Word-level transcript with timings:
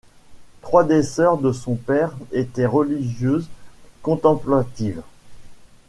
Trois 0.63 0.83
des 0.83 1.03
sœurs 1.03 1.37
de 1.37 1.51
son 1.51 1.75
père 1.75 2.17
étaient 2.31 2.65
religieuses 2.65 3.47
contemplatives. 4.01 5.03